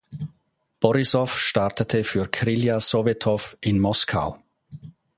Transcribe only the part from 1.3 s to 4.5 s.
startete für "Krylja Sowetow" in Moskau.